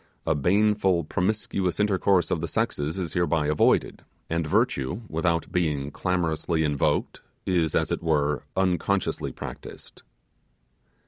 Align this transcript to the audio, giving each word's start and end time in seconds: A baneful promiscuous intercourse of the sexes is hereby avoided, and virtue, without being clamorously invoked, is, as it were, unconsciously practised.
A 0.25 0.33
baneful 0.33 1.03
promiscuous 1.03 1.79
intercourse 1.79 2.31
of 2.31 2.41
the 2.41 2.47
sexes 2.47 2.97
is 2.97 3.13
hereby 3.13 3.45
avoided, 3.45 4.03
and 4.31 4.47
virtue, 4.47 5.01
without 5.09 5.51
being 5.51 5.91
clamorously 5.91 6.63
invoked, 6.63 7.21
is, 7.45 7.75
as 7.75 7.91
it 7.91 8.01
were, 8.01 8.41
unconsciously 8.57 9.31
practised. 9.31 10.01